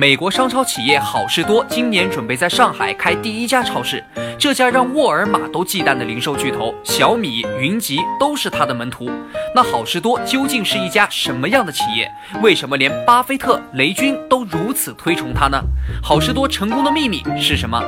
[0.00, 4.02] 美国商超企业好事多今年准备在上海开第一家超市，
[4.38, 9.10] 这家让沃尔玛都忌惮的零售巨头，小米、云集都是他的门徒。
[9.54, 12.10] 那好事多究竟是一家什么样的企业？
[12.42, 15.62] 为什么连巴菲特、雷军都如此推崇它呢？
[16.02, 17.84] 好事多成功的秘密是什么？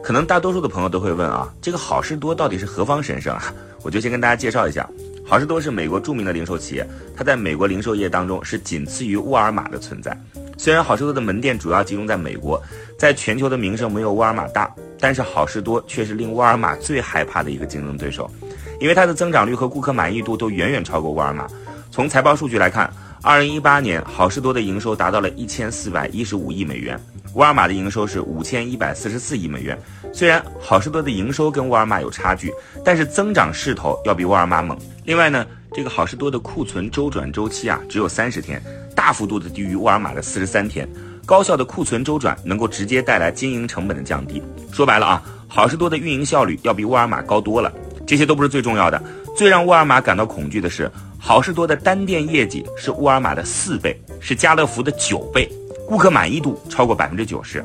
[0.00, 3.52] 可能大多数的朋友都会问啊，这个好事多到底是何方神圣啊？
[3.82, 4.88] 我就先跟大家介绍一下。
[5.24, 6.86] 好事多是美国著名的零售企业，
[7.16, 10.16] 它在美国零售业当中是仅次于沃尔玛的存在。
[10.58, 12.62] 虽然好事多的门店主要集中在美国，
[12.98, 18.30] 在全球的名声没有沃尔玛大，但是好事多却是令沃尔玛最害怕的一个竞争对手，
[18.78, 21.46] 因为它的增长率和顾客满意度都远远超过沃尔玛。
[21.90, 22.92] 从财报数据来看，
[23.24, 27.00] 二零一八年好事多的营收达到了一千四百一十五亿美元，
[27.34, 29.80] 沃尔玛的营收是五千一百四十四亿美元。
[30.12, 32.52] 虽然好事多的营收跟沃尔玛有差距，
[32.84, 34.76] 但是增长势头要比沃尔玛猛。
[35.04, 38.60] 另外呢，这个好事多的库存周转周期啊只有三十天，
[38.92, 40.88] 大幅度的低于沃尔玛的四十三天。
[41.24, 44.42] 高效的库存周转能够直接带来经营成本的降低。
[44.72, 47.72] 说白了啊，好事多的运营效率要比沃尔玛高多了。
[48.04, 49.00] 这些都不是最重要的，
[49.36, 55.50] 最让沃尔玛感到恐惧的是，好事多的单店业绩是沃尔玛的四倍，是家乐福的九倍，
[55.86, 57.64] 顾客满意度超过百分之九十。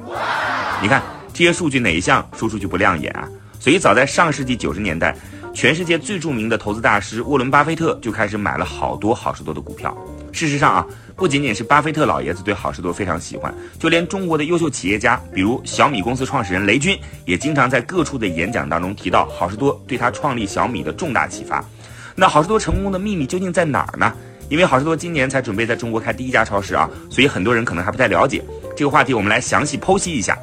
[0.82, 1.02] 你看。
[1.34, 3.30] 这些数据哪一项说出去不亮眼啊？
[3.60, 5.16] 所以早在上世纪九十年代，
[5.54, 9.96] 全世界最著名的投资大师沃伦·巴菲特就开始买了好多好事多的股票。
[10.38, 10.86] 事实上啊，
[11.16, 21.66] 不仅仅是巴菲特老爷子对好事多非常喜欢，就连中国的优秀企业家，比如小米公司创始人雷军，也经常在各处的演讲当中提到好事多对他创立小米的重大启发。
[22.14, 24.14] 那好事多成功的秘密究竟在哪儿呢？
[24.48, 28.44] 因为好事多今年才准备在中国开第一家超市啊，所以很多人可能还不太了解
[28.76, 29.16] 这个话题。
[29.16, 30.38] 我们来详细剖析一下。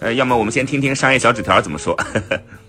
[0.00, 1.98] 呃，要么我们先听听商业小纸条怎么说。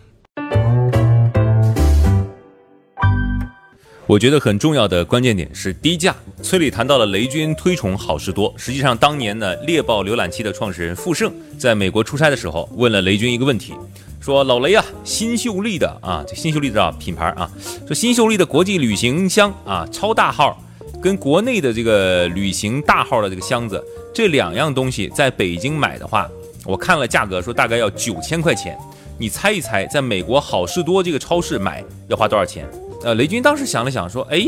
[4.10, 6.16] 我觉得很重要的关键点是低价。
[6.42, 13.76] 崔磊谈到了雷军推崇好事多，实际上当年呢，猎豹浏览器的创始人傅盛在美国出差的时候，问了雷军一个问题，
[14.20, 17.48] 说老雷啊，新秀丽的啊，这新秀丽的品牌啊，
[17.86, 20.60] 说新秀丽的国际旅行箱啊，超大号，
[21.00, 23.80] 跟国内的这个旅行大号的这个箱子，
[24.12, 26.28] 这两样东西在北京买的话。
[26.66, 28.76] 我看了价格，说大概要九千块钱，
[29.20, 32.68] 你猜一猜，在美国好事多这个超市买要花多少钱？
[33.04, 34.42] 呃，雷军当时想了想，说，哎，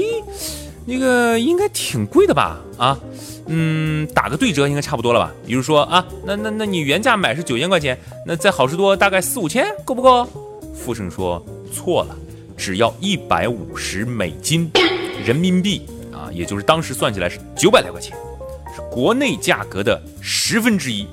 [0.86, 2.60] 那个应该挺贵的吧？
[2.78, 3.00] 啊，
[3.48, 5.32] 嗯，打个对折应该差不多了吧？
[5.46, 10.28] 比如说啊，那那那你原价买是九千块钱，那在好事多大概四五千，够不够？
[10.76, 12.16] 富盛说错了，
[12.58, 14.70] 只要一百五十美金，
[15.24, 18.18] 人民币啊，也就是当时算起来是九百来块钱，
[18.76, 21.08] 是国内价格的十分之一。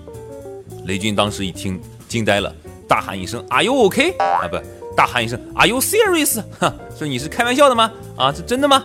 [0.86, 1.78] 雷军当时一听
[2.08, 2.50] 惊呆了，
[2.88, 4.56] 大喊一声：“Are you OK？” 啊，不，
[4.98, 7.92] 大喊一声：“Are you serious？” 哈，说你是开玩笑的吗？
[8.16, 8.84] 啊，是真的吗？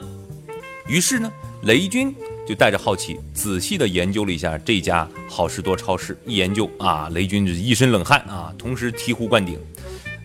[0.85, 2.15] 于是呢，雷军
[2.47, 6.15] 就带着好奇，仔细的研究了一下这家好事多超市。
[6.27, 9.59] 一研究啊，雷军就一身冷汗啊，同时醍醐灌顶。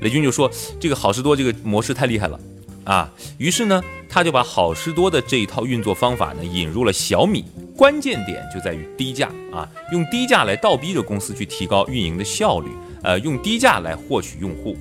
[0.00, 2.38] 雷军就说：“这个好事多这个模式太厉害了。”
[2.84, 12.68] 啊，于是呢，他就把好事多的这一套运作方法呢引入了小米，关键点就在于低价啊，用低价来倒逼着公司去提高运营的效率，
[13.02, 14.76] 呃，用低价来获取用户。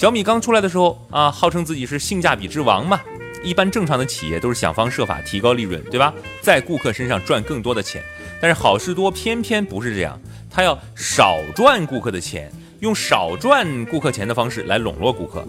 [0.00, 2.98] 小米刚出来的时候啊，号称自己是性价比之王嘛，
[3.44, 6.14] 一般正常的企业都是想方设法提高利润，对吧？
[6.40, 8.02] 在顾客身上赚更多的钱，
[8.40, 10.18] 但是好事多偏偏不是这样，
[10.48, 15.46] 他要少赚顾客的钱，用少赚顾客钱的方式来笼络顾客。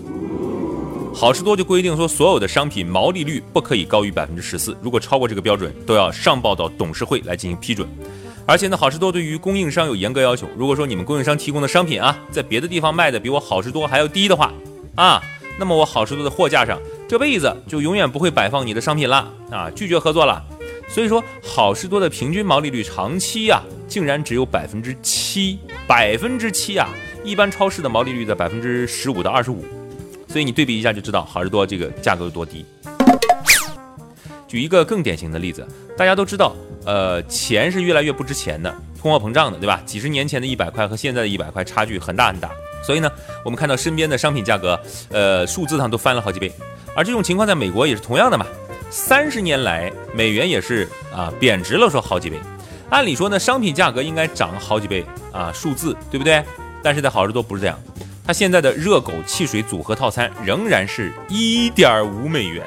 [1.15, 7.87] 好事多就规定说，所有的商品毛利率不可以高于百分之十四，如果超过这个标准，都要上报到董事会来进行批准。
[8.45, 14.51] 而且呢，好事多对于供应商有严格要求，如果说你们供应商提供的商品啊，在别的地方卖的比我好事多还要低的话，
[14.95, 15.21] 啊，
[15.57, 20.43] 那么我好事多的货架上这辈子就永远不会摆放你的商品了啊，拒绝合作了。
[20.89, 26.89] 所以说，好事多的平均毛利率长期呀，竟然只有百分之七，百分之七啊，
[27.23, 29.63] 一般超市的毛利率在百分之十五到二十五。
[30.27, 32.65] 所以你对比一下就知道好事多这个价格有多低。
[34.51, 35.65] 举一个更典型的例子，
[35.95, 36.53] 大家都知道，
[36.83, 38.69] 呃，钱是越来越不值钱的，
[39.01, 39.81] 通货膨胀的，对吧？
[39.85, 42.51] 几十年前的一百块和现在的一百块差距很大很大。
[42.83, 43.09] 所以呢，
[43.45, 44.77] 我们看到身边的商品价格，
[45.09, 46.51] 呃，数字上都翻了好几倍。
[46.93, 48.45] 而这种情况在美国也是同样的嘛。
[48.89, 52.37] 三十年来美元也是啊贬值了，说好几倍。
[52.89, 56.43] 按理说呢，商品价格应该涨好几倍啊，数字对不对？
[56.83, 57.79] 但是在好事多不是这样，
[58.27, 62.65] 它现在的热狗汽水组合套餐仍然是一点五美元。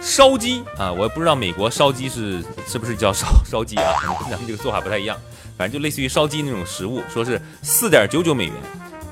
[0.00, 5.16] 烧鸡啊，我也不知道美国烧鸡是是不是叫烧烧鸡啊，可能跟咱们这个做法不太一样，
[5.58, 8.54] 反正就类似于烧鸡那种食物，说是四点九九美元。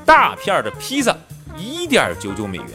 [0.04, 1.14] 大片的披萨
[1.56, 2.68] 一点九九美元，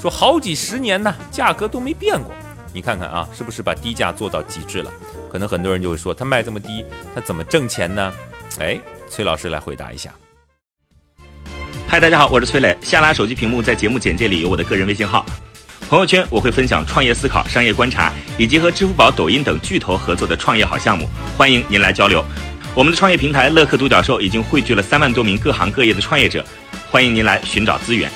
[0.00, 2.32] 说好几十年呢，价格都没变过。
[2.72, 4.92] 你看看啊，是不是把低价做到极致了？
[5.30, 6.84] 可能很多人就会说，他卖这么低，
[7.14, 8.12] 他怎么挣钱呢？
[8.60, 8.78] 哎，
[9.08, 10.14] 崔老师来回答一下。
[11.88, 12.76] 嗨，大家好，我是崔磊。
[12.82, 15.26] 下拉手机屏幕，在节目简介里有我的个人微信号。
[15.88, 22.22] 朋友圈我会分享创业思考、商业观察，以及和支付宝、抖音等巨头合作的创业好项目，欢迎您来交流。
[22.74, 26.44] 我们的创业平台乐客独角兽已经汇聚了三万多名各行各业的创业者，
[26.90, 28.10] 欢迎您来寻找资源。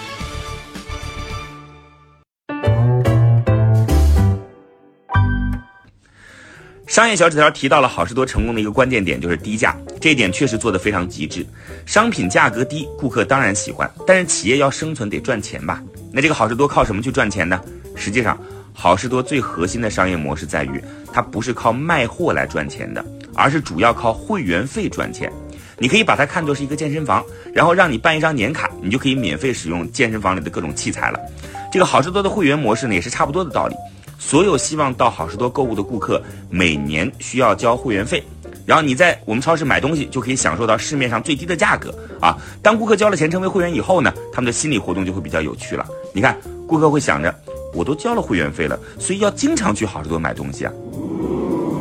[6.86, 9.74] 商业小纸条提到了好事多成功的一个关键点，就是低价。
[9.98, 11.46] 这一点确实做得非常极致。
[11.86, 15.82] 商品价格低，顾客当然喜欢，但是企业要生存得赚钱吧？
[16.12, 17.60] 那这个好事多靠什么去赚钱呢？
[17.96, 18.38] 实际上，
[18.72, 20.82] 好事多最核心的商业模式在于，
[21.12, 23.04] 它不是靠卖货来赚钱的，
[23.34, 25.32] 而是主要靠会员费赚钱。
[25.78, 31.18] 你可以把它看作是一个健身房，然后让你办一张年卡，你就可以免费使用健身房里的各种器材了。
[31.72, 33.74] 这个好事多的会员模式呢，也是差不多的道理。
[34.18, 38.22] 所有希望到好事多购物的顾客，每年需要交会员费，
[38.64, 42.36] 然后你在我们超市买东西就可以享受到市面上最低的价格啊。
[42.62, 45.86] 当顾客交了钱成为会员以后呢，他们的心理活动就会比较有趣了。
[46.12, 46.36] 你看，
[46.66, 47.34] 顾客会想着，
[47.74, 50.72] 我都交了会员费了，所以要经常去好事多买东西啊，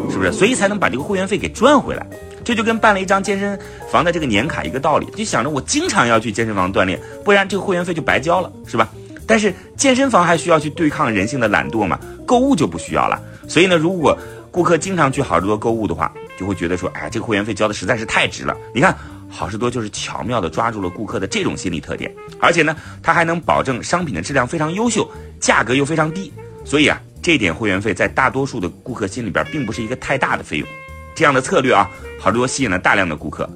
[0.09, 0.31] 是不是？
[0.31, 2.05] 所以才能把这个会员费给赚回来。
[2.43, 3.57] 这就跟办了一张健身
[3.91, 8.89] 房的这个年卡一个道理，就想着我经常要去健身房锻炼，不然这个会员费就白交了，是吧？
[9.27, 11.99] 但是健身房还需要去对抗人性的懒惰嘛？
[12.25, 13.21] 购物就不需要了。
[13.47, 14.17] 所以呢，如果
[14.49, 16.11] 顾客经常去好市多购物的话，
[16.41, 18.57] 就会觉得说，哎，这个会员费交的实在是太值了。
[18.73, 18.97] 你看，
[19.29, 25.07] 好事多就是巧妙的抓住了顾客的这种心理特点，而且呢，它还能保证商品的质量非常优秀，
[25.39, 26.33] 价格又非常低。
[26.65, 30.67] 所以啊，这点会员费在大多数的顾客心里边并不是一个太大的费用。
[31.13, 31.88] 这样的策略啊，
[32.19, 33.47] 好事多吸引了大量的顾客。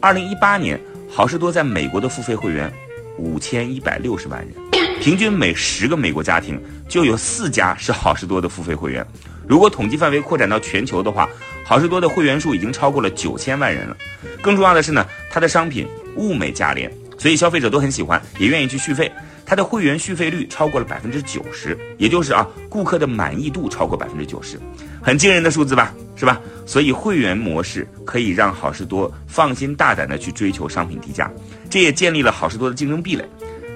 [0.00, 0.78] 二零一八年，
[1.10, 2.70] 好事多在美国的付费会员
[3.16, 5.00] 五千一百六十万人。
[5.00, 9.06] 平均每十个美国家庭就有四家是好事多的付费会员。
[9.46, 11.28] 如果统计范围扩展到全球的话，
[11.64, 13.96] 好事多的会员数已经超过了九千万人了。
[14.42, 15.86] 更重要的是呢，它的商品
[16.16, 19.10] 物美价廉，所以消费者都很喜欢，也愿意去续费。
[19.46, 24.58] 它的会员续费率超过了百分之九十，也就是啊，顾客的满意度超过百分之九十，
[25.02, 26.40] 很惊人的数字吧，是吧？
[26.64, 31.30] 所以会员模式可以让好事多放心大胆的去追求商品低价，
[31.68, 33.24] 这也建立了好事多的竞争壁垒。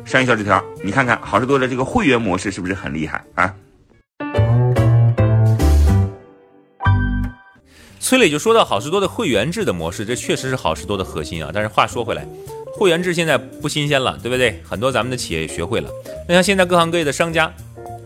[0.07, 3.55] 商业小纸条，你看看好事多的这个会员模式是不是很厉害啊？
[8.01, 11.51] 崔磊就说到好事多的会员制的模式，这确实是好事多的核心啊。
[11.53, 12.27] 但是话说回来，
[12.73, 14.61] 会员制现在不新鲜了，对不对？
[14.65, 15.91] 很多咱们的企业也学会了。
[16.27, 17.53] 那像现在各行各业的商家，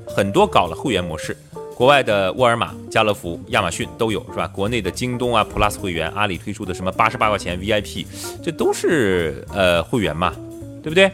[0.07, 1.37] 很多搞了会员模式，
[1.75, 4.49] 国外的沃尔玛、家乐福、亚马逊都有，是吧？
[4.49, 8.07] 国内的京东啊、Plus 会员，阿里推出的什么八十八块钱 VIP，
[8.43, 10.35] 这都是呃会员嘛。
[10.83, 11.09] 对不对？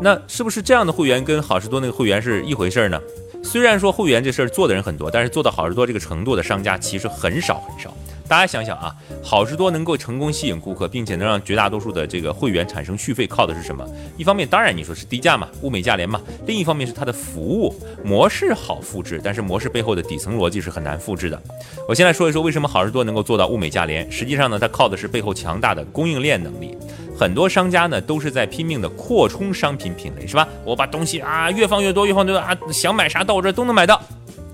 [0.00, 3.00] 那是不是这样的会员跟好事多那个会员是一回事呢？
[3.44, 7.96] 虽然说会员这事儿做的人很多，但是做到好事多这个程度的商家其实很少很少。
[8.26, 13.86] 大家想想啊，好事多能够成功吸引顾客，并且能让绝大多数的这个会员产生续费，靠的是什么？
[14.16, 21.40] 一方面当然你说是低价嘛，物美价廉嘛；另一方面是它的服务模式好复制，但是模式背后的底层逻辑是很难复制的。
[21.86, 24.10] 我先来说一说为什么好事多能够做到物美价廉。
[24.10, 26.76] 实际上呢，它靠的是背后强大的供应链能力。
[27.16, 30.48] 很多商家呢都是在拼命的扩充商品品类，是吧？
[30.64, 34.02] 我把东西啊越放越多，越放越多啊，想买啥到我这儿都能买到。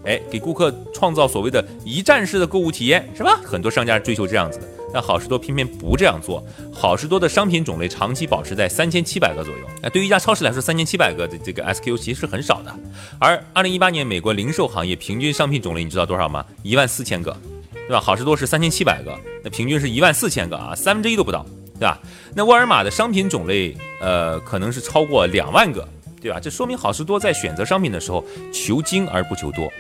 [0.04, 3.38] 哎，给顾客创造所谓的一站式的购物体验，是吧？
[3.45, 6.42] 很多商家追求这样子的，但好事多偏偏不这样做。
[6.73, 9.61] 好事多的商品种类长期保持在三千七百个左右。
[9.83, 12.75] 哎，对于一家超市来说，三千七百个的这个 SKU 其实是很少的。
[13.19, 16.45] 而二零一八年美国零售行业平均商品种类，你知道多少吗？
[16.62, 17.37] 一万四千个，
[17.73, 18.00] 对吧？
[18.00, 19.14] 好事多是三千七百个，
[19.45, 22.00] 那平均是一万四千个啊，三分之一都不到，对吧？
[22.35, 25.87] 那沃尔玛的商品种类，呃，可能是超过两万个，
[26.23, 26.40] 对吧？
[26.40, 29.71] 这说明好事多在选择商品的时候求精而不求多。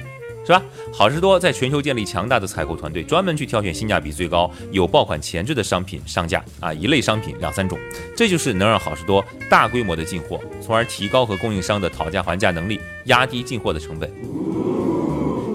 [0.44, 0.62] 是吧？
[0.92, 7.78] 好事多在全球建立强大的采购团队，专门去挑选性价比最高、有爆款潜质的商品上架啊，一类商品两三种，
[8.16, 14.10] 这就是能让好事多大规模的进货，从而提高和供应商的讨价还价能力，压低进货的成本。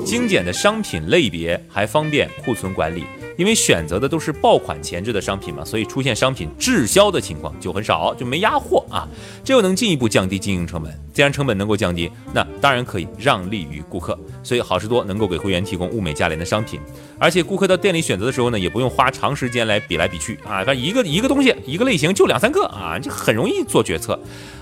[0.06, 3.04] 精简的商品类别还方便库存管理。
[3.38, 9.06] 因为选择的都是爆款前置的商品嘛，所以出现商品滞销的情况就很少，就没压货啊。
[9.44, 10.98] 这又能进一步降低经营成本。
[11.14, 14.18] 既然成本能够降低，那当然可以让利于顾客。
[14.42, 16.80] 所以好事多能够给会员提供物美价廉的商品，
[17.20, 20.64] 而且顾客到店里选择的时候呢，也不用花长时间来比来比去啊。
[20.64, 24.18] 反正一个一个东西，一个类型就两三个啊，就很容易做决策。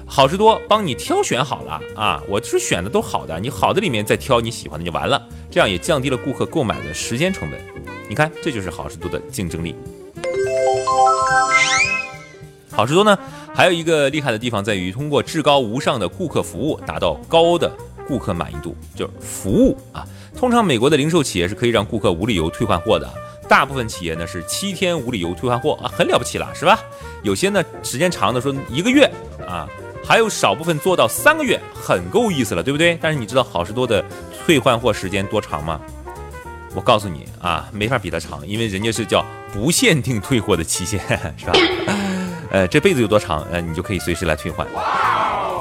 [0.05, 7.59] 好事多帮你挑选好了啊，我是选的都好的，你好的里面再挑你喜欢的就完了，这样也降低了顾客购买的时间成本。
[8.07, 9.75] 你看，这就是好事多的竞争力。
[12.69, 13.17] 好事多呢，
[13.55, 17.71] 还有一个厉害的地方在于，通过至高无上的顾客服务，达到高的
[18.07, 20.05] 顾客满意度，就是服务啊。
[20.37, 23.11] 通常美国的零售企业是可以让顾客无理由退换货的，
[23.47, 26.79] 大部分企业呢是七天无理由退换货啊，很了不起了，是吧？
[27.23, 29.09] 有些呢时间长的说一个月
[29.47, 29.67] 啊。
[30.05, 32.97] 还有少部分做到三个月，很够意思了，对不对？
[33.01, 34.03] 但是你知道好事多的
[34.45, 35.79] 退换货时间多长吗？
[36.75, 40.99] 我告诉你啊，没法比它长，因为人家是叫不限定退货的期限，
[41.37, 41.53] 是吧？
[42.51, 44.67] 呃，这辈子有多长，呃，你就可以随时来退换。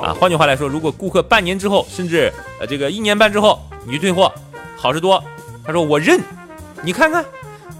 [0.03, 4.33] 啊，换句话来说，如果顾客半年之后，甚至呃这个一年半之后你去退货，
[4.77, 5.23] 好事多
[5.65, 6.21] 他说我认，
[6.83, 7.25] 你看看。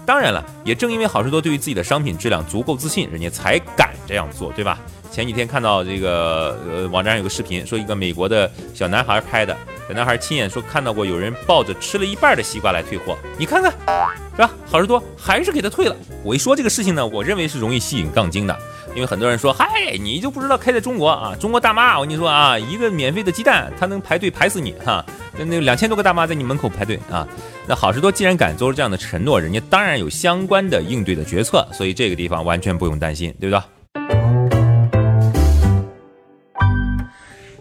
[0.05, 4.77] 当然了，也正因为好事多对于自己的商品质量足够自信，人家才敢这样做，对吧？
[5.13, 9.55] 前几天看到这个呃网站上有个视频，说一个美国的小男孩拍的，
[9.87, 13.71] 小男孩亲眼说看到过有人抱着吃了一半的西瓜来退货，你看看，
[14.31, 14.49] 是吧？
[14.65, 15.95] 好事多还是给他退了。
[16.23, 18.57] 我一说这个事情呢，我认为是容易吸引杠精的，
[18.95, 25.05] 因为很多人说，嗨，你就不知道开在中国啊，中国大妈，我跟你说啊，一个免费的鸡蛋，他能排队排死你哈，
[25.37, 27.27] 那那两千多个大妈在你门口排队啊。
[27.67, 33.61] 那好事多既然敢做出这样的承诺，人家当然有相关的应对的决策，所以这个地方完全不用担心，对不对？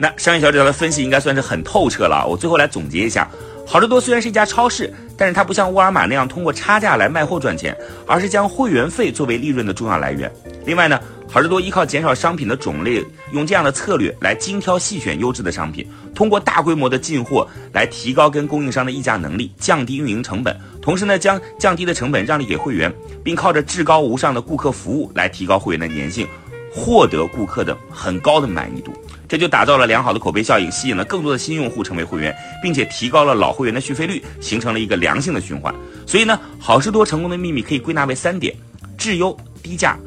[0.02, 2.26] 那商业小纸条的分析应该算是很透彻了。
[2.26, 3.30] 我最后来总结一下：
[3.64, 7.73] 好事多虽然是一家超市，但是它不像沃尔玛那样通过差价来卖货赚钱，
[8.04, 10.28] 而是将会员费作为利润的重要来源。
[10.66, 10.99] 另外呢，
[11.30, 13.00] 好事多依靠减少商品的种类，
[13.32, 22.92] 用这样的策略来精挑细选优质的商品，通过大规模的进货来提高跟供应商的议价能力，降低运营成本，同时呢将降低的成本让利给会员，
[23.23, 26.26] 并靠着至高无上的顾客服务来提高会员的粘性，
[26.75, 28.92] 获得顾客的很高的满意度。
[29.32, 35.74] 这就打造了良好的口碑效应，吸引了更多的新用户成为会员，并且提高了老会员的续费率，形成了一个良性的循环。
[36.06, 38.54] 所以呢，好事多成功的秘密可以归纳为三点：
[38.98, 39.98] 质优、低价、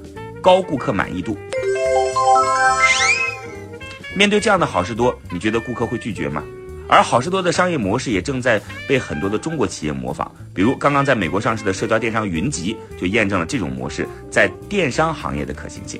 [0.43, 1.35] 高顾客满意度。
[4.15, 6.43] 面对这样的好事多，你觉得顾客会拒绝吗？
[6.87, 15.99] 而好事多的商业模式也正在被很多的中国企业模仿，比如刚刚在美国上市的社交电商云集，就验证了这种模式在电商行业的可行性。